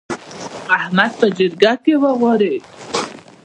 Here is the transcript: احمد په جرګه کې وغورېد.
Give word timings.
احمد 0.77 1.11
په 1.19 1.27
جرګه 1.37 1.73
کې 1.83 1.93
وغورېد. 2.03 2.63